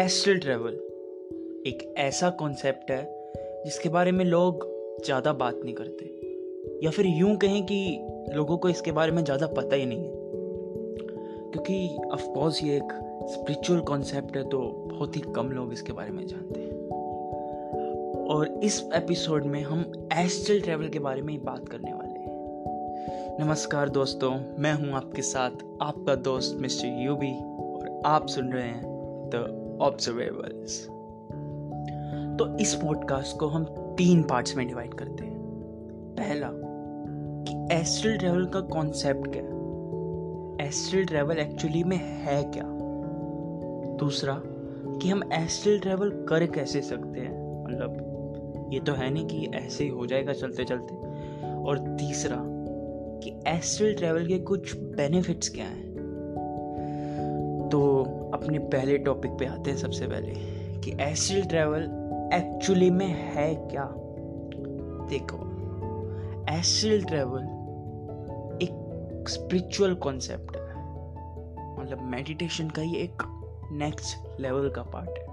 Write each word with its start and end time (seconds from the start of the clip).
Astral 0.00 0.38
travel 0.38 0.72
एक 1.66 1.94
ऐसा 1.98 2.30
concept 2.30 2.90
है 2.90 3.02
जिसके 3.64 3.88
बारे 3.88 4.12
में 4.12 4.24
लोग 4.24 4.64
ज़्यादा 5.04 5.32
बात 5.32 5.60
नहीं 5.64 5.74
करते। 5.74 6.04
या 6.84 6.90
फिर 6.90 7.06
यूँ 7.06 7.36
कहें 7.36 7.62
कि 7.62 8.06
लोगों 8.34 8.58
को 8.58 8.68
इसके 8.68 8.92
बारे 8.92 9.12
में 9.12 9.24
ज़्यादा 9.24 9.46
पता 9.46 9.76
ही 9.76 9.86
नहीं 9.86 10.04
है। 10.04 10.12
क्योंकि 11.50 11.98
ऑफकोर्स 12.12 12.62
ये 12.64 12.76
एक 12.76 12.92
स्पिरिचुअल 13.30 13.80
कॉन्सेप्ट 13.80 14.36
है 14.36 14.44
तो 14.44 14.58
बहुत 14.92 15.16
ही 15.16 15.20
कम 15.20 15.50
लोग 15.50 15.72
इसके 15.72 15.92
बारे 15.92 16.10
में 16.10 16.26
जानते 16.26 16.60
हैं। 16.60 16.88
और 18.26 18.60
इस 18.64 18.82
एपिसोड 18.94 19.44
में 19.44 19.62
हम 19.62 19.92
एस्ट्रल 20.12 20.60
ट्रैवल 20.60 20.88
के 20.88 20.98
बारे 20.98 21.22
में 21.22 21.32
ही 21.32 21.38
बात 21.38 21.68
करने 21.68 21.92
वाले 21.92 22.18
हैं। 22.18 23.38
नमस्कार 23.40 23.88
दोस्तों, 23.88 24.30
मैं 24.58 24.72
हूँ 24.72 24.92
आपके 24.92 25.22
साथ 25.22 25.50
आपका 25.82 26.14
दोस्त 26.14 26.58
मिस्टर 26.60 27.02
यूबी 27.02 27.32
और 27.34 28.02
आप 28.06 28.26
सुन 28.26 28.52
रहे 28.52 28.68
हैं 28.68 28.82
द 29.34 29.59
ऑब्जर्वेबल्स 29.80 30.88
तो 32.38 32.58
इस 32.58 32.74
पॉडकास्ट 32.74 33.38
को 33.38 33.46
हम 33.46 33.64
तीन 33.98 34.22
पार्ट्स 34.22 34.56
में 34.56 34.68
डिवाइड 34.68 34.94
करते 34.94 35.24
हैं। 35.24 35.40
पहला, 36.18 36.50
कि 37.48 37.74
एस्ट्रल 37.74 38.18
ट्रेवल 38.18 38.44
का 38.44 38.60
कॉन्सेप्ट 38.60 39.32
क्या 39.32 39.42
है? 39.42 39.60
एस्ट्रल 40.68 41.04
ट्रेवल 41.04 41.38
एक्चुअली 41.38 41.84
में 41.84 41.96
है 41.96 42.42
क्या? 42.42 42.64
दूसरा, 43.96 44.42
कि 44.98 45.08
हम 45.08 45.32
एस्ट्रल 45.32 45.78
ट्रेवल 45.78 46.26
कर 46.28 46.46
कैसे 46.46 46.80
सकते 46.80 47.20
हैं? 47.20 47.64
मतलब 47.64 48.06
ये 48.72 48.80
तो 48.80 48.92
है 48.92 49.10
नहीं 49.10 49.26
कि 49.26 49.50
ऐसे 49.54 49.84
ही 49.84 49.90
हो 49.90 50.06
जाएगा 50.06 50.32
चलते 50.32 50.64
चलते 50.64 50.94
और 51.54 51.78
तीसरा, 51.78 52.36
कि 53.24 53.40
एस्ट्रल 53.46 53.94
ट्रेवल 53.94 54.26
के 54.26 54.38
कुछ 54.38 54.76
बेनिफिट्स 54.76 55.48
क्या 55.48 55.64
हैं? 55.64 55.90
तो 57.72 58.04
अपने 58.42 58.58
पहले 58.58 58.96
टॉपिक 58.98 59.30
पे 59.30 59.46
आते 59.46 59.70
हैं 59.70 59.78
सबसे 59.78 60.06
पहले, 60.06 60.32
कि 60.80 60.96
एस्ट्रल 61.02 61.42
ट्रैवल 61.42 61.82
एक्चुअली 62.34 62.90
में 62.90 63.06
है 63.06 63.54
क्या? 63.54 63.84
देखो 65.10 65.36
एस्ट्रल 66.50 67.02
ट्रैवल 67.04 67.42
एक 68.62 69.28
स्पिरिचुअल 69.28 69.94
कॉन्सेप्ट 69.96 70.56
है। 70.56 70.68
मतलब 71.78 72.02
मेडिटेशन 72.02 72.70
का 72.70 72.82
ही 72.82 72.96
एक 72.96 73.22
नेक्स्ट 73.72 74.40
लेवल 74.40 74.68
का 74.70 74.82
पार्ट 74.82 75.08
है। 75.08 75.24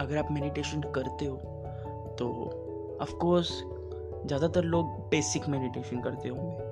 अगर 0.00 0.16
आप 0.16 0.30
मेडिटेशन 0.32 0.80
करते 0.94 1.24
हो 1.24 1.36
तो 2.18 2.28
ऑफ़ 3.02 3.14
कोर्स 3.14 3.50
ज़्यादातर 4.26 4.64
लोग 4.64 4.86
बेसिक 5.10 5.48
मेडिटेशन 5.48 6.00
करते 6.00 6.28
होंगे, 6.28 6.70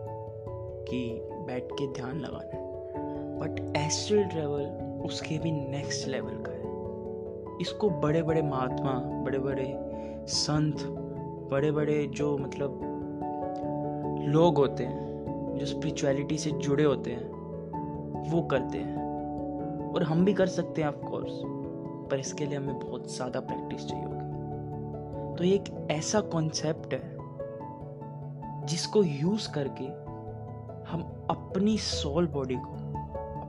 कि 0.82 1.00
बैठ 1.46 1.72
के 1.72 1.86
ध्यान 1.92 2.20
लगाना 2.20 2.56
है। 2.56 3.38
बट 3.40 3.76
एस्ट्रल 3.76 4.24
ट्रैवल 4.24 4.64
उसके 5.04 5.38
भी 5.38 5.52
नेक्स्ट 5.52 6.08
लेवल 6.08 6.42
का 6.46 6.52
है। 6.52 7.58
इसको 7.60 7.90
बड़े 8.00 8.22
बड़े 8.22 8.42
महात्मा 8.42 8.92
बड़े 9.24 9.38
बड़े 9.38 9.74
संत 10.28 10.82
बड़े 11.50 11.70
बड़े 11.70 12.06
जो 12.06 12.36
मतलब 12.38 12.80
लोग 14.28 14.58
होते 14.58 14.84
हैं, 14.84 15.56
जो 15.58 15.66
स्पिरिचुअलिटी 15.66 16.38
से 16.38 16.50
जुड़े 16.50 16.84
होते 16.84 17.10
हैं, 17.10 17.28
वो 18.30 18.42
करते 18.42 18.78
हैं। 18.78 19.92
और 19.94 20.02
हम 20.02 20.24
भी 20.24 20.32
कर 20.32 20.46
सकते 20.46 20.82
हैं 20.82 20.88
ऑफकोर्स 20.88 21.40
पर 22.10 22.18
इसके 22.18 22.46
लिए 22.46 22.58
हमें 22.58 22.78
बहुत 22.78 23.14
ज़्यादा 23.14 23.40
प्रैक्टिस 23.40 23.86
चाहिए 23.86 24.04
होगी। 24.04 25.36
तो 25.36 25.44
ये 25.44 25.54
एक 25.54 25.88
ऐसा 25.90 26.20
कॉन्सेप्ट 26.20 26.92
है, 26.94 27.02
जिसको 28.66 29.02
यूज़ 29.02 29.50
करके 29.52 29.84
हम 30.90 31.02
अपनी 31.30 31.76
सोल 31.78 32.26
बॉडी 32.26 32.56
को 32.56 32.76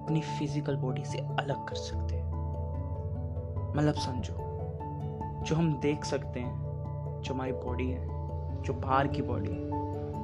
अपनी 0.02 0.22
फ़िज़िकल 0.22 0.76
बॉडी 0.76 1.06
से 1.06 1.18
अलग 1.18 1.68
कर 1.68 1.76
सकते 1.76 2.16
हैं। 2.16 2.30
मतलब 3.76 3.94
समझो, 3.94 4.34
जो 5.44 5.56
हम 5.56 5.80
देख 5.82 6.06
सकते 6.06 6.40
हैं, 6.40 7.22
जो 7.22 7.34
हमारी 7.34 7.52
बॉडी 7.52 7.88
है, 7.92 8.08
जो 8.62 8.74
बाहर 8.74 9.08
की 9.08 9.22
बॉडी 9.22 9.52
है, 9.52 9.70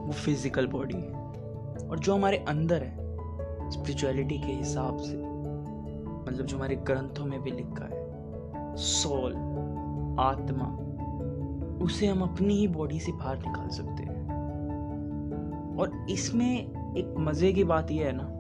वो 0.06 0.12
फ़िज़िकल 0.12 0.68
बॉडी 0.68 0.98
है 0.98 1.88
और 1.90 2.00
जो 2.00 2.16
हमारे 2.16 2.38
अंदर 2.38 2.84
है 2.84 3.70
स्पिरिचुअलिटी 3.70 4.40
के 4.40 4.52
हिसाब 4.52 4.98
से। 4.98 5.18
मतलब 6.28 6.46
जो 6.46 6.58
हमारे 6.58 6.76
ग्रंथों 6.76 7.26
में 7.26 7.42
भी 7.42 7.52
लिखा 7.52 7.86
है 7.86 8.76
सोल 8.76 9.34
आत्मा, 10.20 10.66
उसे 11.86 12.08
हम 12.08 12.22
अपनी 12.22 12.54
ही 12.54 12.68
बॉडी 12.68 13.00
से 13.00 13.12
बाहर 13.12 13.38
निकाल 13.38 13.70
सकते 13.70 14.04
हैं। 14.04 14.16
और 15.80 16.06
इसमें 16.10 16.58
एक 16.98 17.14
मज़े 17.18 17.54
की 17.54 17.64
बात 17.64 17.92
यह 17.92 18.06
है 18.06 18.12
ना 18.12 18.37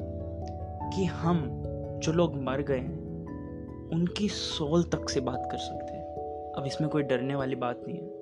कि 0.96 1.06
हम 1.06 1.44
जो 2.04 2.12
लोग 2.12 2.36
मर 2.36 2.62
गए 2.62 2.78
हैं, 2.78 3.90
उनकी 3.94 4.28
सोल 4.30 4.84
तक 4.84 5.10
से 5.10 5.20
बात 5.20 5.48
कर 5.52 5.58
सकते 5.58 5.94
हैं। 5.94 6.06
अब 6.54 6.66
इसमें 6.68 6.90
कोई 6.90 7.04
डरने 7.04 7.36
वाली 7.36 7.56
बात 7.56 7.84
नहीं 7.88 7.98
है 7.98 8.16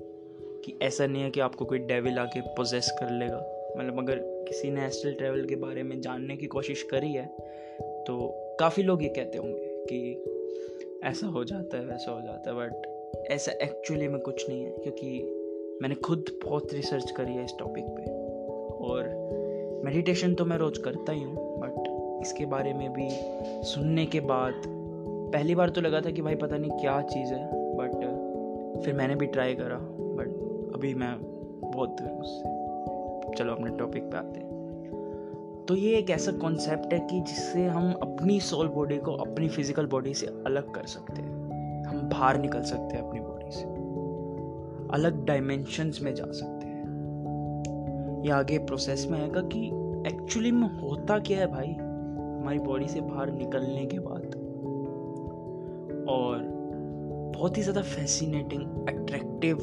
कि 0.66 0.78
ऐसा 0.81 1.06
नहीं 1.08 1.24
है 1.24 1.30
कि 1.30 1.40
आपको 1.40 1.66
कोई 1.66 1.80
डेविल 1.80 2.20
आके 2.20 2.42
पोजेस 2.42 2.92
कर 3.00 3.12
लेगा। 3.12 3.44
मतलब 3.78 4.00
अगर 4.00 4.20
किसी 4.48 4.72
ने 4.72 4.86
एस्ट्रल 4.86 5.14
ट्रैवल 5.14 5.46
के 5.46 5.56
बारे 5.56 5.84
में 5.84 6.00
जानने 6.02 6.38
की 6.38 6.46
कोशिश 6.46 6.84
करी 6.84 7.12
है 7.14 7.26
तो 8.06 8.18
काफ़ी 8.59 8.84
लोग 8.84 9.03
ये 9.03 9.09
कहते 9.09 9.38
होंगे 9.38 9.86
कि 9.86 11.02
ऐसा 11.03 11.28
हो 11.28 11.44
जाता 11.44 11.78
है, 11.78 11.86
वैसा 11.86 12.12
हो 12.12 12.22
जाता 12.22 12.50
है 12.50 12.56
बट 12.58 13.28
ऐसा 13.32 13.52
एक्चुअली 13.52 14.08
में 14.08 14.20
कुछ 14.22 14.50
नहीं 14.50 14.64
है, 14.64 14.72
क्योंकि 14.72 15.80
मैंने 15.82 15.96
खुद 15.96 16.26
बहुत 16.46 16.74
रिसर्च 16.74 17.12
करी 17.12 17.34
है 17.34 17.46
इस 17.46 17.53
टॉपिक 17.59 17.86
पे। 17.88 18.03
और 18.86 19.82
मेडिटेशन 19.86 20.34
तो 20.34 20.46
मैं 20.46 20.58
रोज़ 20.58 20.82
करता 20.82 21.12
ही 21.12 21.24
हूँ 21.24 21.36
इसके 22.25 22.46
बारे 22.46 22.74
में 22.74 22.94
भी 22.94 23.08
सुनने 23.63 24.06
के 24.06 24.19
बाद 24.19 24.53
पहली 25.34 25.56
बार 25.56 25.69
तो 25.69 25.81
लगा 25.81 26.02
था 26.02 26.12
कि 26.12 26.22
भाई 26.22 26.36
पता 26.36 26.58
नहीं 26.58 26.72
क्या 26.72 27.02
चीज़ 27.02 27.34
है 27.34 27.47
बट 27.53 27.91
फिर 28.86 28.94
मैंने 28.94 29.16
भी 29.16 29.25
ट्राई 29.25 29.56
करा 29.56 29.75
बट 29.75 30.74
अभी 30.75 30.94
मैं 30.94 31.16
बहुत 31.62 32.02
उससे, 32.02 32.50
चलो 33.38 33.53
अपने 33.53 33.78
टॉपिक 33.78 34.03
पे 34.03 34.18
आते 34.18 34.40
हैं। 34.40 34.53
तो 35.68 35.75
ये 35.75 35.97
एक 35.97 36.09
ऐसा 36.09 36.31
कॉन्सेप्ट 36.31 36.94
है 36.94 37.00
कि 37.00 37.19
जिससे 37.19 37.66
हम 37.66 37.91
अपनी 37.91 38.40
सोल 38.40 38.68
बॉडी 38.68 38.97
को 38.97 39.14
अपनी 39.14 39.47
फ़िज़िकल 39.47 39.85
बॉडी 39.85 40.14
से 40.14 40.28
अलग 40.46 40.74
कर 40.74 40.85
सकते 40.85 41.22
हैं। 41.22 41.85
हम 41.85 42.09
बाहर 42.09 42.38
निकल 42.38 42.62
सकते 42.62 42.96
हैं 42.96 43.08
अपनी 43.08 43.19
बॉडी 43.19 43.52
से। 43.52 43.64
अलग 44.94 45.25
डायमेंशंस 45.25 46.00
में 46.02 46.14
जा 46.16 46.25
सकते 46.25 46.68
हैं। 46.68 46.84
ये 48.25 48.31
आगे 48.31 48.58
प्रोसेस 48.58 49.08
में 49.12 49.19
आएगा 49.22 49.41
कि 49.53 49.66
एक्चुअली 50.08 50.52
में 50.52 50.68
होता 50.68 51.19
क्या 51.19 51.40
है 51.40 51.47
भाई? 51.47 51.75
हमारी 52.45 52.59
बॉडी 52.59 52.88
से 52.88 53.01
बाहर 53.01 53.31
निकलने 53.31 53.85
के 53.85 54.00
बाद 54.00 54.25
और 56.09 56.41
बहुत 57.35 57.57
ही 57.57 57.61
ज़्यादा 57.61 57.81
फैसिनेटिंग 57.83 58.61
अट्रैक्टिव 58.89 59.57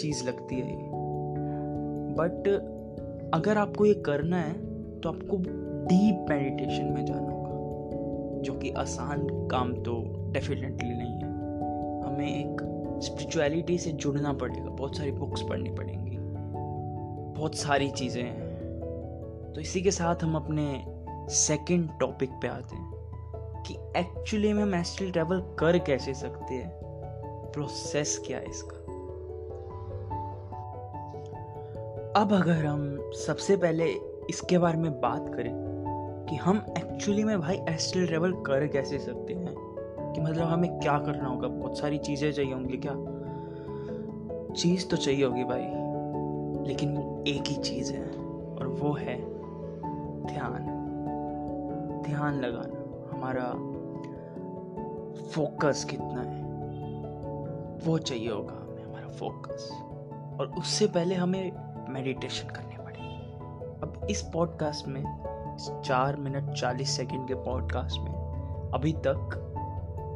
चीज़ 0.00 0.24
लगती 0.24 0.54
है 0.54 0.70
ये। 0.70 0.86
बट 2.16 2.48
अगर 3.34 3.58
आपको 3.58 3.86
ये 3.86 3.94
करना 4.06 4.36
है 4.36 4.54
तो 5.00 5.08
आपको 5.08 5.36
डीप 5.36 6.26
मेडिटेशन 6.30 6.86
में 6.86 7.04
जाना 7.04 7.32
होगा, 7.32 8.40
जो 8.42 8.54
कि 8.54 8.70
आसान 8.78 9.26
काम 9.50 9.74
तो 9.82 10.00
डेफिनेटली 10.32 10.88
नहीं 10.88 11.12
है। 11.12 11.28
हमें 12.06 12.28
एक 12.28 12.66
स्पिरिचुअलिटी 13.04 13.78
से 13.78 13.92
जुड़ना 13.92 14.32
पड़ेगा, 14.32 14.68
बहुत 14.70 14.96
सारी 14.96 15.12
बुक्स 15.12 15.42
पढ़नी 15.42 15.70
पड़ेंगी, 15.70 16.16
बहुत 16.16 17.54
सारी 17.56 17.90
चीज़ें 17.92 18.22
हैं। 18.22 19.52
तो 19.54 19.60
इसी 19.60 19.82
के 19.82 19.90
साथ 19.92 20.24
हम 20.24 20.36
अपने 20.36 20.95
सेकंड 21.28 21.90
टॉपिक 22.00 22.30
पे 22.30 22.48
आते 22.48 22.76
हैं 22.76 22.92
कि 23.62 23.78
एक्चुअली 23.96 24.52
में 24.52 24.62
हम 24.62 24.74
एस्ट्रल 24.74 25.10
ट्रैवल 25.10 25.40
कर 25.40 25.78
कैसे 25.78 26.14
सकते 26.14 26.54
हैं? 26.54 26.70
प्रोसेस 27.52 28.24
क्या 28.26 28.38
है 28.38 28.50
इसका? 28.50 28.76
अब 32.20 32.32
अगर 32.32 32.66
हम 32.66 33.10
सबसे 33.12 33.56
पहले 33.56 33.84
इसके 34.30 34.58
बारे 34.58 34.78
में 34.78 35.00
बात 35.00 35.34
करें 35.34 35.52
कि 36.30 36.36
हम 36.36 36.64
एक्चुअली 36.78 37.24
में 37.24 37.40
भाई 37.40 37.60
एस्ट्रल 37.68 38.06
ट्रैवल 38.06 38.32
कर 38.32 38.66
कैसे 38.66 38.98
सकते 38.98 39.34
हैं? 39.34 39.54
कि 40.14 40.20
मतलब 40.20 40.44
हमें 40.44 40.80
क्या 40.80 40.98
करना 40.98 41.28
होगा? 41.28 41.48
बहुत 41.48 41.78
सारी 41.78 41.98
चीज़ें 41.98 42.32
चाहिए 42.32 42.54
होंगी 42.54 42.80
क्या? 42.84 42.94
चीज़ 44.52 44.88
तो 44.88 44.96
चाहिए 44.96 45.24
होगी 45.24 45.44
भाई, 45.44 45.64
लेकिन 46.68 46.96
वो 46.96 47.24
एक 47.26 47.42
ही 47.42 47.56
चीज़ 47.56 47.92
है 47.92 48.04
और 48.58 48.66
वो 48.80 48.92
है 48.92 49.16
ध्यान। 50.26 50.75
ध्यान 52.06 52.40
लगाना। 52.40 52.84
हमारा 53.12 53.44
फोकस 55.30 55.84
कितना 55.84 56.20
है? 56.20 56.44
वो 57.86 57.98
चाहिए 57.98 58.30
होगा 58.30 58.54
हमें, 58.54 58.84
हमारा 58.84 59.08
फोकस 59.08 59.70
और 60.40 60.54
उससे 60.58 60.86
पहले 60.86 61.14
हमें 61.14 61.92
मेडिटेशन 61.92 62.48
करनी 62.48 62.76
पड़ेगी। 62.76 63.80
अब 63.82 64.06
इस 64.10 64.22
पॉडकास्ट 64.34 64.88
में, 64.88 65.02
इस 65.56 65.70
चार 65.84 66.16
मिनट 66.16 66.52
चालीस 66.52 66.96
सेकंड 66.96 67.28
के 67.28 67.34
पॉडकास्ट 67.34 68.00
में, 68.00 68.14
अभी 68.74 68.92
तक 69.06 69.42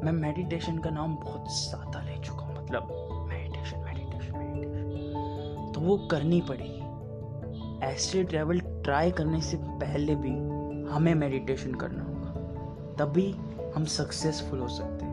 मैं 0.04 0.12
मेडिटेशन 0.12 0.78
का 0.78 0.90
नाम 0.90 1.14
बहुत 1.16 1.48
ज़्यादा 1.54 2.00
ले 2.00 2.18
चुका 2.18 2.44
हूँ। 2.44 2.62
मतलब 2.62 2.82
मेडिटेशन 3.28 3.78
मेडिटेशन 3.78 4.38
मेडिटेशन 4.38 5.72
तो 5.74 5.80
वो 5.80 5.96
करनी 6.10 6.40
पड़ेगी। 6.40 7.86
ऐसे 7.86 8.22
ट्रैवल 8.24 8.60
ट्राई 8.84 9.10
करने 9.10 9.40
से 9.40 9.56
पहले 9.56 10.14
भी 10.14 10.30
हमें 10.90 11.14
मेडिटेशन 11.14 11.74
करना 11.74 12.02
होगा। 12.02 12.30
तभी 12.98 13.36
हम 13.74 13.84
सक्सेसफुल 13.84 14.58
हो 14.58 14.68
सकते 14.68 15.04
हैं। 15.04 15.10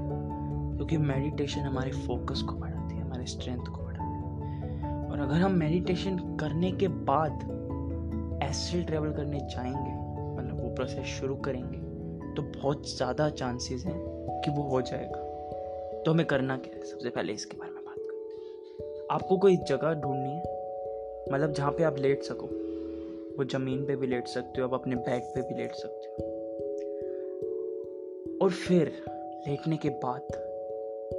क्योंकि 0.75 0.97
मेडिटेशन 0.97 1.62
हमारे 1.62 1.91
फोकस 1.91 2.41
को 2.41 2.56
बढ़ाती 2.56 2.95
है, 2.95 3.01
हमारे 3.01 3.25
स्ट्रेंथ 3.25 3.65
को 3.65 3.83
बढ़ाती 3.83 4.03
है। 4.03 5.09
और 5.12 5.19
अगर 5.19 5.35
हम 5.35 5.51
मेडिटेशन 5.51 6.38
करने 6.39 6.71
के 6.71 6.88
बाद 6.88 7.33
एस्ट्रल 8.44 8.83
ट्रेवल 8.83 9.13
करने 9.13 9.39
जाएँगे 9.39 10.07
मतलब 10.38 10.63
वो 10.63 10.69
प्रोसेस 10.69 11.06
शुरू 11.06 11.35
करेंगे 11.35 11.77
तो 12.35 12.41
बहुत 12.41 12.97
ज़्यादा 12.97 13.29
चांसेस 13.29 13.85
हैं 13.85 14.00
कि 14.45 14.51
वो 14.51 14.63
हो 14.63 14.81
जाएगा। 14.81 15.24
तो 16.03 16.12
हमें 16.12 16.25
करना 16.25 16.57
क्या 16.57 16.75
है? 16.75 16.83
सबसे 16.85 17.09
पहले 17.09 17.33
इसके 17.33 17.57
बारे 17.57 17.71
में 17.71 17.85
बात 17.85 17.95
करते 17.95 18.33
हैं। 18.33 19.07
आपको 19.12 19.38
कोई 19.38 19.57
जगह 19.57 19.94
ढूंढनी 19.94 20.29
है? 20.29 20.44
मतलब 21.33 21.53
जहाँ 21.53 21.71
पे 21.71 21.83
आप 21.83 21.97
लेट 21.97 22.24
सको। 22.24 22.56
वो 23.38 23.44
ज़मीन 23.44 23.86
पे 23.86 23.95
भी 23.95 24.07
लेट 24.07 24.28
सकते 24.28 24.62
हो, 24.62 24.68
आप 24.68 24.74
अपने 24.74 24.95
बेड 24.95 25.24
पे 25.24 25.42
भी 25.42 25.56
लेट 25.56 25.72
सकते 25.72 26.07
हो। 26.07 26.28
और 28.42 28.50
फिर 28.50 28.94
लेटने 29.48 29.78
के 29.78 29.89
बाद 29.89 30.22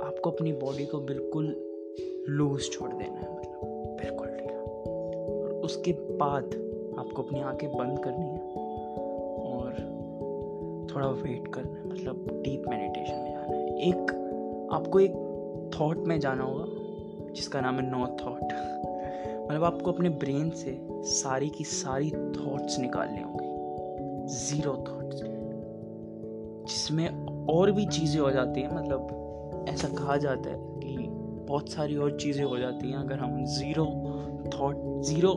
आपको 0.03 0.31
अपनी 0.31 0.53
बॉडी 0.53 0.87
को 0.87 0.99
बिल्कुल 0.99 1.65
लूज 2.29 2.71
छोड़ 2.73 2.93
देना 2.93 3.21
है 3.21 3.39
मतलब 3.39 3.61
बिल्कुल 4.03 4.29
और 4.29 5.61
उसके 5.65 5.93
बाद 5.93 6.45
आपको 6.99 7.23
अपनी 7.23 7.41
आँखें 7.41 7.73
बंद 7.73 7.99
करनी 8.05 8.25
है 8.25 8.41
और 9.39 9.73
थोड़ा 10.95 11.09
वेट 11.09 11.55
करना 11.55 11.79
है 11.79 11.89
मतलब 11.89 12.43
डीप 12.43 12.63
मेडिटेशन 12.69 13.15
में 13.15 13.31
जाना 13.33 13.57
है। 13.57 13.89
एक, 13.89 14.11
आपको 14.73 15.01
एक 15.01 15.13
थॉट 15.81 15.97
में 15.97 16.21
जाना 16.21 16.45
होगा, 16.45 16.65
जिसका 17.33 17.61
नाम 17.61 17.75
है 17.75 17.91
नो 17.91 17.99
थॉट 17.99 18.53
मतलब 19.49 19.65
आपको 19.65 19.93
अपने 19.93 20.09
ब्रेन 20.09 20.51
से 20.51 20.79
सारी 20.93 21.49
की 21.49 21.65
सारी 21.65 22.11
थॉट्स 22.11 22.79
निकालने 22.79 23.23
होंगे। 23.23 23.47
ज़ीरो 24.29 24.73
थॉट्स 24.89 25.23
जिसमें 26.69 27.27
और 27.47 27.73
भी 27.73 27.87
चीज़ें 27.87 28.21
हो 28.21 28.31
जाती 28.31 28.61
हैं 28.61 28.75
मतलब 28.77 29.67
ऐसा 29.69 29.89
कहा 29.89 30.17
जाता 30.17 30.51
है 30.51 30.57
कि 30.59 31.07
बहुत 31.49 31.69
सारी 31.69 31.97
और 31.97 32.19
चीज़ें 32.19 32.45
हो 32.45 32.59
जाती 32.59 32.91
हैं 32.91 32.99
अगर 32.99 33.19
हम 33.19 33.45
zero 33.45 33.85
thought 34.59 35.03
zero 35.03 35.35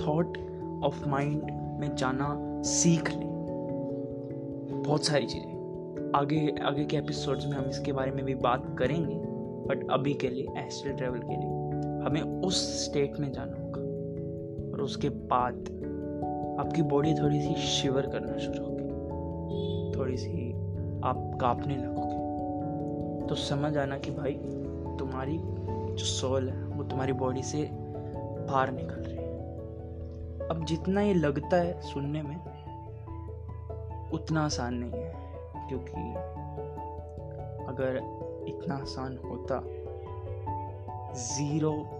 thought 0.00 0.38
of 0.84 1.08
mind 1.08 1.42
में 1.80 1.96
जाना 1.96 2.62
सीख 2.62 3.10
लें। 3.10 3.28
बहुत 4.86 5.04
सारी 5.04 5.26
चीज़ें। 5.26 6.12
आगे 6.14 6.54
आगे 6.62 6.84
के 6.84 6.96
एपिसोड्स 6.96 7.46
में 7.46 7.52
हम 7.52 7.64
इसके 7.64 7.92
बारे 7.92 8.10
में 8.10 8.24
भी 8.24 8.34
बात 8.34 8.76
करेंगे 8.78 9.14
बट 9.68 9.90
अभी 9.90 10.14
के 10.14 10.28
लिए 10.28 10.46
एस्ट्रल 10.56 10.92
ट्रेवल 10.92 11.18
के 11.18 11.36
लिए। 11.36 11.67
हमें 12.08 12.22
उस 12.22 12.84
स्टेट 12.84 13.18
में 13.18 13.32
जाना 13.32 13.52
होगा। 13.52 13.80
और 14.72 14.80
उसके 14.80 15.08
बाद 15.08 15.54
आपकी 16.60 16.82
बॉडी 16.82 17.14
थोड़ी 17.14 17.40
सी 17.40 17.54
शिवर 17.54 18.06
करना 18.06 18.38
शुरू 18.38 18.64
होगी। 18.64 18.88
थोड़ी 19.98 20.16
सी 20.16 20.52
आप 21.04 21.38
कांपने 21.40 21.76
लगोगे। 21.76 23.26
तो 23.26 23.34
समझ 23.34 23.76
आना 23.78 23.98
कि 23.98 24.10
भाई, 24.10 24.32
तुम्हारी 24.98 25.38
जो 25.94 26.04
सोल 26.04 26.48
है, 26.48 26.64
वो 26.64 26.84
तुम्हारी 26.84 27.12
बॉडी 27.12 27.42
से 27.42 27.70
बाहर 28.46 28.70
निकल 28.70 28.94
रही 28.94 29.16
है। 29.16 29.28
अब 30.48 30.64
जितना 30.64 31.00
ये 31.00 31.14
लगता 31.14 31.56
है 31.56 31.80
सुनने 31.80 32.22
में, 32.22 32.36
उतना 34.10 34.44
आसान 34.44 34.74
नहीं 34.74 34.92
है। 34.92 35.14
क्योंकि 35.68 36.14
अगर 37.64 37.96
इतना 38.48 38.74
आसान 38.74 39.18
होता 39.18 39.64
ज़ीरो 41.14 41.97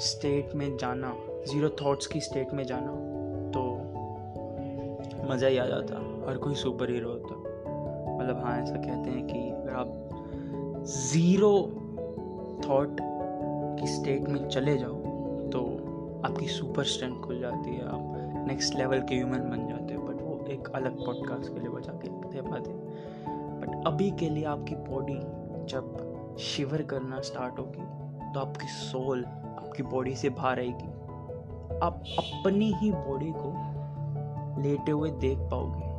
स्टेट 0.00 0.54
में 0.54 0.76
जाना 0.76 1.14
ज़ीरो 1.48 1.68
थॉट्स 1.68 2.06
की 2.06 2.20
स्टेट 2.20 2.52
में 2.52 2.64
जाना 2.64 2.92
तो 3.50 3.62
मज़ा 5.30 5.48
ही 5.48 5.58
आ 5.58 5.66
जाता। 5.66 5.94
हर 6.28 6.36
कोई 6.36 6.54
सुपर 6.54 6.90
हीरो 6.90 7.08
होता। 7.08 7.34
मतलब 8.16 8.42
हाँ 8.44 8.62
ऐसा 8.62 8.74
कहते 8.74 9.10
हैं 9.10 9.26
कि 9.26 9.50
अगर 9.50 9.72
आप 9.72 10.84
ज़ीरो 10.86 11.52
थॉट 12.68 12.96
की 13.80 13.86
स्टेट 13.86 14.28
में 14.28 14.48
चले 14.48 14.76
जाओ 14.78 14.94
तो 15.50 15.60
आपकी 16.26 16.46
सुपर 16.46 16.84
स्ट्रेंथ 16.84 17.20
खुल 17.20 17.40
जाती 17.40 17.70
है। 17.70 17.88
आप 17.88 18.46
नेक्स्ट 18.48 18.74
लेवल 18.74 19.00
के 19.00 19.14
ह्यूमन 19.14 19.50
बन 19.50 19.66
जाते 19.68 19.94
हो। 19.94 20.02
बट 20.02 20.22
वो 20.22 20.46
एक 20.50 20.68
अलग 20.68 21.04
पॉडकास्ट 21.06 21.52
के 21.54 21.60
लिए 21.60 21.68
बचा 21.68 21.92
के 21.92 22.08
रखते 22.08 22.40
बातें। 22.40 22.74
बट 23.60 23.86
अभी 23.86 24.10
के 24.10 24.28
लिए 24.28 24.44
आपकी 24.44 24.74
बॉडी 24.74 25.18
जब 25.72 26.36
शिवर 26.40 26.82
करना 26.82 27.20
स्टार्ट 27.20 27.58
होगी 27.58 28.32
तो 28.34 28.40
आपकी 28.40 28.66
सोल 28.66 29.24
आपकी 29.66 29.82
बॉडी 29.82 30.14
से 30.14 30.28
बाहर 30.28 30.58
आएगी। 30.58 30.88
आप 31.82 32.02
अपनी 32.18 32.72
ही 32.72 32.92
बॉडी 32.92 33.32
को 33.36 33.70
लेटे 34.62 34.92
हुए 34.92 35.10
देख 35.10 35.38
पाओगे। 35.38 35.90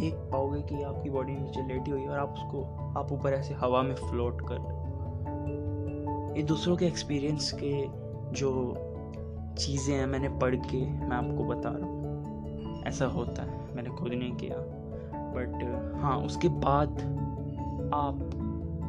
देख 0.00 0.14
पाओगे 0.14 0.62
कि 0.62 0.82
आपकी 0.82 1.10
बॉडी 1.10 1.32
नीचे 1.32 1.66
लेटी 1.66 1.90
हुई 1.90 2.02
है 2.02 2.08
और 2.08 2.18
आप 2.18 2.28
उसको, 2.28 2.64
आप 2.98 3.12
ऊपर 3.12 3.32
ऐसे 3.32 3.54
हवा 3.54 3.82
में 3.82 3.94
फ्लोट 3.94 4.40
कर 4.40 4.78
ये 6.36 6.42
दूसरों 6.44 6.76
के 6.76 6.86
एक्सपीरियंस 6.86 7.52
के 7.52 7.86
जो 8.32 8.74
चीज़ें 9.58 9.96
हैं 9.96 10.06
मैंने 10.06 10.28
पढ़ 10.28 10.56
के 10.56 10.90
मैं 10.90 11.16
आपको 11.16 11.44
बता 11.44 11.68
रहा 11.68 11.88
हूँ। 11.88 11.98
ऐसा 12.82 13.06
होता 13.06 13.42
है। 13.42 13.74
मैंने 13.74 13.90
खुद 13.90 14.12
नहीं 14.12 14.32
किया। 14.32 14.56
बट 15.14 15.64
हाँ 16.02 16.18
उसके 16.18 16.48
बाद 16.48 16.90
आप 17.94 18.20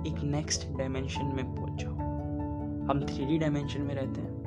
एक 0.07 0.19
नेक्स्ट 0.23 0.77
डायमेंशन 0.77 1.25
में 1.25 1.55
हम 2.89 3.05
थ्री 3.05 3.37
डायमेंशन 3.37 3.81
में 3.81 3.95
रहते 3.95 4.21
हैं। 4.21 4.45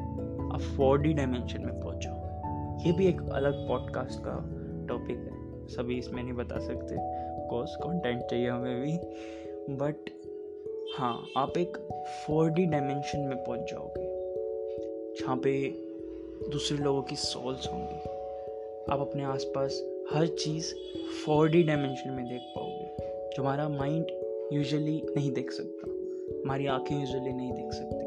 आप 0.52 0.60
फोर 0.60 0.98
डायमेंशन 0.98 1.62
में 1.62 1.80
पहुँच। 1.80 2.06
ये 2.86 2.92
भी 2.92 3.06
एक 3.06 3.20
अलग 3.32 3.68
पॉडकास्ट 3.68 4.20
का 4.20 4.50
टॉपिक 4.88 5.16
है। 5.16 5.66
सभी 5.66 5.98
इसमें 5.98 6.22
नहीं 6.22 6.32
बता 6.32 6.58
सकते। 6.58 6.94
कोर्स 7.48 7.76
कंटेंट 7.76 8.22
चाहिए 8.22 8.48
हमें 8.48 8.82
भी। 8.82 8.96
बट 9.74 9.94
हाँ 10.96 11.26
आप 11.36 11.58
एक 11.58 11.76
फोर 12.26 12.50
डायमेंशन 12.50 13.18
में 13.18 13.44
पहुँच 13.44 13.60
जाओगे। 13.60 14.02
जहाँ 15.14 15.36
पे 15.36 15.70
दूसरे 16.50 16.78
लोगों 16.78 17.02
की 17.02 17.16
सोल्स 17.16 17.68
होंगी। 17.72 17.98
आप 18.92 19.00
अपने 19.00 19.24
आसपास 19.24 19.82
हर 20.12 20.26
चीज़ 20.26 20.74
फोर 21.26 21.48
डायमेंशन 21.48 22.10
में 22.10 22.24
देख 22.24 22.42
पाओगे। 22.58 22.96
जो 23.36 23.42
हमारा 23.42 23.68
माइंड 23.68 24.06
यूजुअली 24.52 25.02
नहीं 25.16 25.32
देख 25.32 25.50
सकता। 25.50 25.90
हमारी 26.44 26.66
आँखें 26.66 27.00
यूजुअली 27.00 27.32
नहीं 27.32 27.52
देख 27.52 27.72
सकती। 27.72 28.01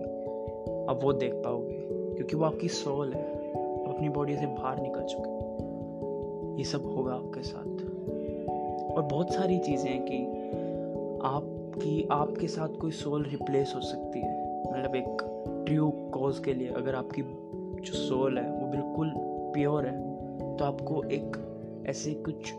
अब 0.96 1.04
वो 1.04 1.14
देख 1.14 1.34
पाओगे, 1.34 1.78
क्योंकि 2.16 2.36
वो 2.36 2.46
आपकी 2.46 2.68
सोल 2.68 3.14
है। 3.14 3.24
अपनी 3.86 4.10
बॉडी 4.10 4.36
से 4.36 4.46
बाहर 4.46 4.82
निकल 4.82 5.04
चुके 5.04 5.34
ये 6.58 6.64
सब 6.64 6.86
होगा 6.86 7.14
आपके 7.14 7.42
साथ। 7.42 8.96
और 8.96 9.04
बहुत 9.04 9.34
सारी 9.34 9.58
चीज़ें 9.60 9.90
हैं 9.92 10.06
कि 10.06 10.18
आपकी, 11.28 12.08
आपके 12.12 12.48
साथ 12.48 12.78
कोई 12.82 12.92
सोल 12.92 13.24
रिप्लेस 13.24 13.74
हो 13.76 13.82
सकती 13.82 14.20
है। 14.20 14.62
मतलब 14.72 14.96
एक 14.96 15.64
ट्रू 15.68 15.90
कॉज 16.14 16.40
के 16.40 16.54
लिए 16.54 16.68
अगर 16.68 16.96
आपकी 16.96 17.22
जो 17.22 17.94
सोल 17.94 18.38
है, 18.38 18.50
वो 18.52 18.68
बिल्कुल 18.68 19.14
प्योर 19.54 19.86
है 19.86 20.56
तो 20.58 20.66
आपको 20.66 21.04
एक 21.04 21.38
ऐसे 21.88 22.14
कुछ 22.14 22.54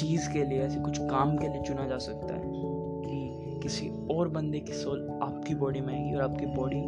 चीज़ 0.00 0.32
के 0.32 0.44
लिए, 0.44 0.58
ऐसे 0.58 0.80
कुछ 0.80 0.98
काम 0.98 1.36
के 1.38 1.48
लिए 1.48 1.62
चुना 1.62 1.86
जा 1.86 1.98
सकता 1.98 2.34
है 2.34 2.42
कि 2.44 3.60
किसी 3.62 3.90
और 4.10 4.28
बंदे 4.28 4.60
की 4.60 4.72
सोल 4.72 5.08
आपकी 5.22 5.54
बॉडी 5.54 5.80
में 5.80 5.94
आएगी 5.94 6.14
और 6.14 6.22
आपकी 6.22 6.46
बॉडी 6.46 6.80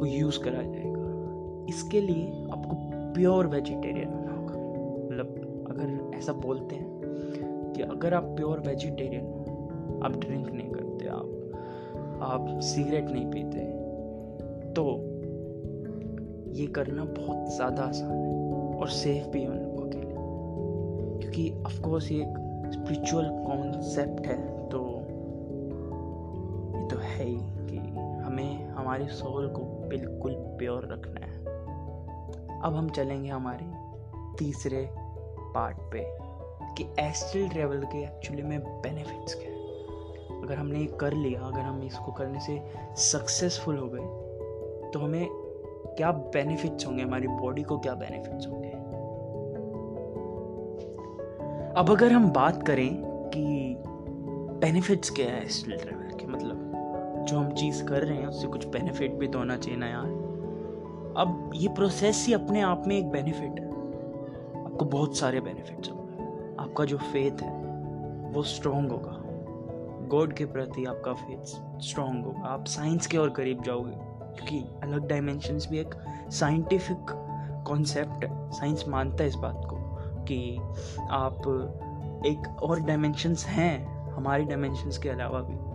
को 0.00 0.06
यूज़ 0.06 0.38
करा 0.40 0.62
जाएगा। 0.62 1.66
इसके 1.68 2.00
लिए 2.00 2.26
आपको 2.52 2.76
प्योर 3.14 3.46
वेजिटेरियन 3.46 4.08
होना 4.08 4.32
होगा। 4.32 4.54
मतलब 5.06 5.66
अगर 5.70 6.16
ऐसा 6.16 6.32
बोलते 6.32 6.76
हैं 6.76 7.72
कि 7.74 7.82
अगर 7.82 8.14
आप 8.14 8.24
प्योर 8.36 8.60
वेजिटेरियन 8.60 9.24
हो, 9.24 10.00
आप 10.04 10.16
ड्रिंक 10.16 10.48
नहीं 10.48 10.70
करते, 10.70 11.06
आप 11.08 11.36
आप 12.22 12.58
सिगरेट 12.62 13.10
नहीं 13.10 13.26
पीते 13.26 13.68
तो 14.72 14.84
ये 16.52 16.66
करना 16.66 17.04
बहुत 17.04 17.54
ज़्यादा 17.56 17.82
आसान 17.82 18.10
है 18.10 18.78
और 18.78 18.88
सेफ़ 18.88 19.28
भी 19.28 19.40
है 19.40 19.48
उन 19.48 19.56
लोगों 19.56 19.86
के 19.88 19.98
लिए। 19.98 21.20
क्योंकि 21.20 21.50
ऑफकोर्स 21.66 22.10
ये 22.12 22.18
एक 22.18 22.70
स्पिरिचुअल 22.72 23.28
कॉन्सेप्ट 23.46 24.26
है 24.26 24.38
तो 24.68 24.80
ये 26.74 26.86
तो 26.88 26.96
है 26.96 27.24
ही 27.24 27.36
कि 27.70 27.78
हमें, 28.24 28.68
हमारी 28.68 29.06
सोल 29.08 29.48
को 29.48 29.62
बिल्कुल 29.90 30.32
प्योर 30.58 30.88
रखना 30.92 31.26
है। 31.26 31.38
अब 32.60 32.74
हम 32.76 32.88
चलेंगे 32.88 33.28
हमारे 33.28 33.66
तीसरे 34.38 34.88
पार्ट 35.54 35.76
पे, 35.92 36.04
कि 36.74 36.84
एस्ट्रल 36.98 37.48
ट्रेवल 37.48 37.84
के 37.84 37.98
एक्चुअली 37.98 38.42
में 38.42 38.60
बेनिफिट्स 38.82 39.34
क्या 39.34 39.50
है। 39.50 39.58
अगर 40.42 40.54
हमने 40.54 40.78
ये 40.78 40.86
कर 41.00 41.12
लिया, 41.12 41.40
अगर 41.40 41.60
हम 41.60 41.82
इसको 41.82 42.12
करने 42.12 42.40
से 42.40 42.60
सक्सेसफुल 43.02 43.78
हो 43.78 43.88
गए 43.88 44.90
तो 44.90 44.98
हमें 44.98 45.26
क्या 45.96 46.10
बेनिफिट्स 46.12 46.86
होंगे? 46.86 47.02
हमारी 47.02 47.28
बॉडी 47.28 47.62
को 47.62 47.78
क्या 47.78 47.94
बेनिफिट्स 47.94 48.46
होंगे? 48.46 48.68
अब 51.76 51.90
अगर 51.90 52.12
हम 52.12 52.30
बात 52.32 52.66
करें 52.66 52.90
कि 53.34 53.76
बेनिफिट्स 54.60 55.10
क्या 55.10 55.26
है 55.26 55.44
एस्ट्रल 55.44 55.76
ट्रेवल 55.76 56.09
जो 57.30 57.38
हम 57.38 57.52
चीज़ 57.52 57.84
कर 57.84 58.02
रहे 58.02 58.18
हैं, 58.18 58.26
उससे 58.26 58.46
कुछ 58.46 58.66
बेनिफिट 58.66 59.14
भी 59.14 59.28
तो 59.28 59.38
होना 59.38 59.56
चाहिए 59.56 59.78
ना 59.78 59.86
यार। 59.86 60.04
अब 61.16 61.50
ये 61.54 61.68
प्रोसेस 61.68 62.24
ही 62.26 62.32
अपने 62.32 62.60
आप 62.60 62.84
में 62.86 62.96
एक 62.98 63.10
बेनिफिट 63.10 63.60
है। 63.60 63.68
आपको 64.64 64.84
बहुत 64.84 65.16
सारे 65.16 65.40
बेनिफिट्स 65.40 65.90
होंगे 65.90 66.00
आपका 66.62 66.84
जो 66.84 66.98
फेथ 66.98 67.42
है, 67.42 67.52
वो 68.32 68.42
स्ट्रोंग 68.42 68.90
होगा। 68.90 69.16
गॉड 70.08 70.32
के 70.32 70.44
प्रति 70.44 70.84
आपका 70.84 71.12
फेथ 71.12 71.44
स्ट्रांग 71.80 72.24
होगा। 72.24 72.48
आप 72.48 72.64
साइंस 72.64 73.06
के 73.06 73.18
और 73.18 73.30
करीब 73.30 73.62
जाओगे, 73.62 73.96
क्योंकि 74.34 74.58
अलग 74.82 75.08
डायमेंशंस 75.08 75.68
भी 75.70 75.78
एक 75.78 75.94
साइंटिफिक 76.30 77.06
कॉन्सेप्ट 77.66 78.24
है। 78.24 78.50
साइंस 78.50 78.84
मानता 78.88 79.22
है 79.22 79.28
इस 79.28 79.34
बात 79.34 79.62
को 79.70 79.76
कि 80.24 80.58
आप 81.10 81.38
एक 82.26 82.62
और 82.62 82.80
डायमेंशंस 82.80 83.46
हैं, 83.46 83.86
हमारी 84.12 84.44
डायमेंशंस 84.44 84.98
के 84.98 85.08
अलावा 85.08 85.40
भी। 85.40 85.69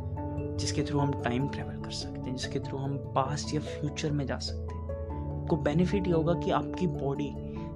जिसके 0.55 0.83
थ्रू 0.83 0.99
हम 0.99 1.23
टाइम 1.23 1.47
ट्रेवल 1.47 1.75
कर 1.75 1.91
सकते 1.91 2.19
हैं, 2.19 2.35
जिसके 2.35 2.59
थ्रू 2.59 2.77
हम 2.77 2.97
पास्ट 2.97 3.53
या 3.53 3.61
फ्यूचर 3.61 4.11
में 4.11 4.25
जा 4.25 4.37
सकते 4.37 4.75
हैं। 4.75 4.83
आपको 5.41 5.55
बेनिफिट 5.55 6.07
ये 6.07 6.13
होगा 6.13 6.33
कि 6.33 6.51
आपकी 6.51 6.87
बॉडी 6.87 7.31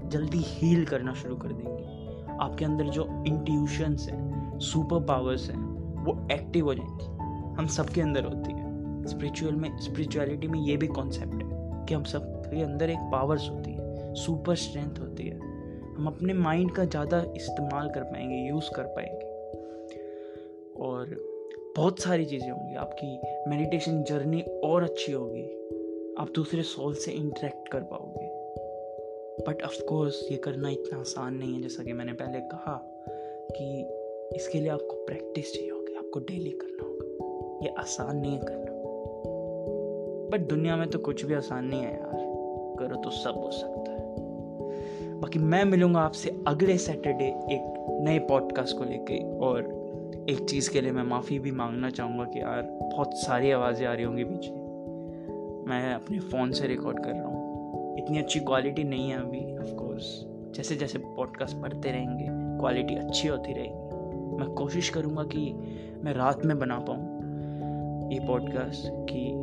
जल्दी 0.10 0.40
हील 0.42 0.86
करना 0.86 1.14
शुरू 1.14 1.36
कर 1.36 1.48
देंगी। 1.48 2.38
आपके 2.42 2.66
अंदर 2.66 2.84
जो 2.84 3.24
इंट्यूशंस 3.28 4.10
हैं 4.10 4.60
सुपर 4.60 5.00
पावर्स 5.00 5.50
हैं, 5.50 5.62
वो 6.06 6.28
एक्टिव 6.32 6.66
हो 6.66 6.74
जाएँगी। 6.74 7.06
हम 7.56 7.68
सबके 7.68 8.02
अंदर 8.02 8.24
होती 8.24 8.52
है। 8.52 8.70
स्पिरिचुअल 9.08 9.56
में 9.56 9.78
स्पिरिचुअलिटी 9.78 10.48
में 10.48 10.60
ये 10.60 10.78
भी 10.78 10.88
कॉन्सेप्ट 10.88 11.34
है 11.34 11.86
कि 11.86 11.94
हम 11.94 12.04
सबके 12.04 12.62
अंदर 12.62 12.90
एक 12.90 13.00
पावर्स 13.00 13.50
होती 13.50 13.72
है 13.72 14.14
सुपर 14.14 14.56
स्ट्रेंथ 14.56 15.00
होती 15.00 15.24
है। 15.24 15.40
हम 15.98 16.08
अपने 16.08 16.34
माइंड 16.34 16.72
का 16.72 16.86
ज़्यादा 16.86 17.24
इस्तेमाल 17.36 17.90
कर 17.90 18.04
पाएँगे 18.04 18.50
यूज़ 18.50 18.70
कर 18.76 18.84
पाएँगे। 18.84 19.26
और 20.76 21.06
बहुत 21.76 22.00
सारी 22.00 22.26
चीज़ें 22.26 22.52
होंगी। 22.52 22.76
आपकी 22.76 23.20
मेडिटेशन 23.50 24.04
जर्नी 24.04 24.42
और 24.42 24.84
अच्छी 24.84 25.12
होगी। 25.12 25.44
आप 26.20 26.32
दूसरे 26.36 26.64
सोल 26.64 26.94
से 26.94 27.12
इंटरेक्ट 27.12 27.68
कर 27.68 27.80
पाओगे। 27.80 28.30
बट 29.48 29.64
ऑफ़ 29.64 29.86
कोर्स 29.86 30.28
ये 30.32 30.38
करना 30.38 30.70
इतना 30.70 31.00
आसान 31.00 31.36
नहीं 31.36 31.54
है। 31.54 31.62
जैसा 31.62 31.84
कि 31.84 31.94
मैंने 31.94 32.14
पहले 32.14 32.40
कहा 32.40 33.02
कि 33.52 33.82
इसके 34.36 34.60
लिए 34.60 34.70
आपको 34.70 35.06
प्रैक्टिस 35.06 35.54
चाहिए 35.54 35.70
होगी। 35.70 35.96
आपको 35.96 36.20
डेली 36.20 36.50
करना 36.50 36.88
होगा। 36.88 37.66
ये 37.66 37.74
आसान 37.80 38.18
नहीं 38.18 38.32
है 38.32 38.40
करना। 38.40 38.70
बट 40.30 40.40
दुनिया 40.40 40.76
में 40.76 40.90
तो 40.90 41.00
कुछ 41.00 41.26
भी 41.26 41.34
आसान 41.34 41.66
नहीं 41.66 41.82
है 41.82 41.94
यार। 41.94 42.30
करो 42.80 42.96
तो 42.96 43.10
सब 43.10 43.34
हो 43.38 43.52
सकता 43.52 43.92
है। 43.92 44.00
बाकी 45.20 45.40
मैं 45.40 45.66
मिलूँगा 45.66 46.00
आपसे 46.00 46.30
अगले 46.48 46.78
सैटरडे 46.78 47.26
एक 47.26 47.86
नए 48.02 48.20
पॉडकास्ट 48.20 48.78
को 48.78 48.84
लेके 48.84 49.38
और 49.38 49.79
एक 50.30 50.40
चीज़ 50.40 50.72
के 50.72 50.82
लिए 50.82 50.92
मैं 50.92 51.04
माफ़ी 51.04 51.40
भी 51.40 51.52
मांगना 51.52 51.90
चाहूँगा 51.90 52.24
कि 52.24 52.40
यार, 52.40 52.62
बहुत 52.62 53.14
सारी 53.14 53.52
आवाज़ें 53.52 53.88
आ 53.88 53.94
रही 53.94 54.04
होंगी 54.04 54.24
पीछे 54.24 54.52
मैं। 55.70 55.94
अपने 55.94 56.20
फ़ोन 56.20 56.52
से 56.52 56.68
रिकॉर्ड 56.68 57.04
कर 57.04 57.12
रहा 57.12 57.28
हूँ। 57.28 57.50
इतनी 57.98 58.18
अच्छी 58.18 58.40
क्वालिटी 58.40 58.84
नहीं 58.84 59.10
है 59.10 59.18
अभी 59.18 59.58
ऑफ़ 59.58 59.76
कोर्स 59.76 60.26
जैसे 60.56 60.76
जैसे 60.76 61.00
पॉडकास्ट 61.00 61.58
पढ़ते 61.58 61.92
रहेंगे 61.92 62.26
क्वालिटी 62.32 62.96
अच्छी 62.96 63.28
होती 63.28 63.54
रहेगी। 63.54 63.74
मैं 64.38 64.50
कोशिश 64.50 64.90
करूँगा 64.90 65.24
कि 65.24 65.54
मैं 66.04 66.14
रात 66.14 66.46
में 66.46 66.60
बना 66.60 66.80
पाऊँ 66.80 67.20
ये 68.12 68.20
पॉडकास्ट 68.20 68.92
कि 68.92 69.34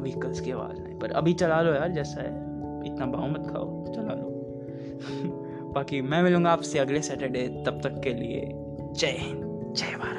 व्हीकल्स 0.00 0.40
की 0.40 0.50
आवाज़ 0.50 0.80
नहीं। 0.80 0.98
पर 0.98 1.10
अभी 1.10 1.32
चला 1.32 1.62
लो 1.62 1.74
यार, 1.74 1.88
जैसा 1.88 2.22
है। 2.22 2.28
इतना 2.86 3.06
भाव 3.06 3.30
मत 3.30 3.46
खाओ, 3.50 3.86
चला 3.86 4.14
लो। 4.14 4.28
बाकी 5.72 6.00
मैं 6.00 6.22
मिलूँगा 6.22 6.50
आपसे 6.50 6.78
अगले 6.78 7.02
सैटरडे 7.02 7.62
तब 7.66 7.80
तक 7.82 8.00
के 8.00 8.14
लिए 8.14 8.50
जय 8.92 9.06
हिंद, 9.06 9.74
जय 9.76 9.96
भारत। 9.96 10.17